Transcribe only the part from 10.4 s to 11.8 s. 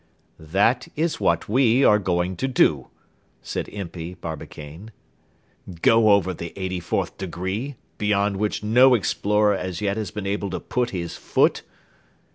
to put his foot?"